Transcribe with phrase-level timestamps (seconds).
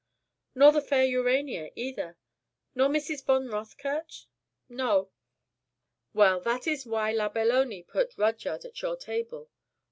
[0.55, 2.17] "Nor the fair Urania either?
[2.73, 3.23] Nor Mrs.
[3.23, 4.25] von Rothkirch?"
[4.67, 5.11] "No."
[6.11, 9.51] "Well, that is why la Belloni put Rudyard at your table.